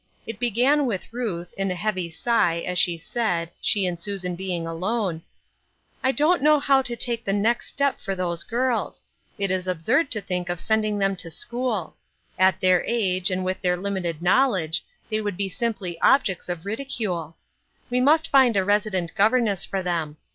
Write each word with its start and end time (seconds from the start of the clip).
It 0.25 0.39
began 0.39 0.87
with 0.87 1.13
Ruth, 1.13 1.53
in 1.59 1.69
a 1.69 1.75
heavy 1.75 2.09
sigh, 2.09 2.61
as 2.65 2.79
she 2.79 2.97
said, 2.97 3.51
she 3.61 3.85
and 3.85 3.99
Susan 3.99 4.35
being 4.35 4.65
alone:" 4.65 5.21
1 6.01 6.15
don't 6.15 6.41
know 6.41 6.59
how 6.59 6.81
to 6.81 6.95
take 6.95 7.23
the 7.23 7.31
next 7.33 7.67
step 7.67 7.99
for 7.99 8.15
those 8.15 8.41
girls. 8.41 9.03
It 9.37 9.51
is 9.51 9.67
absurd 9.67 10.09
to 10.09 10.19
think 10.19 10.49
of 10.49 10.59
sending 10.59 10.95
890 10.97 11.03
Ruth 11.03 11.03
IIrskine''8 11.03 11.17
Cosset. 11.17 11.17
them 11.17 11.29
to 11.31 11.37
school. 11.37 11.95
At 12.39 12.59
their 12.61 12.83
age, 12.87 13.29
and 13.29 13.45
with 13.45 13.61
their 13.61 13.77
limited 13.77 14.23
knowledge, 14.23 14.83
they 15.07 15.21
would 15.21 15.37
be 15.37 15.49
simply 15.49 15.99
objecta 16.01 16.49
of 16.49 16.63
ridicale. 16.65 17.35
We 17.91 18.01
must 18.01 18.27
find 18.27 18.57
a 18.57 18.65
resident 18.65 19.13
governess 19.13 19.65
for 19.65 19.83
them. 19.83 20.17